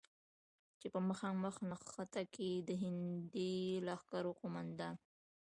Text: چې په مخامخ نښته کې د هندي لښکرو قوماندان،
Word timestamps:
چې 0.79 0.87
په 0.93 0.99
مخامخ 1.09 1.55
نښته 1.69 2.21
کې 2.33 2.49
د 2.67 2.69
هندي 2.81 3.53
لښکرو 3.87 4.31
قوماندان، 4.39 4.95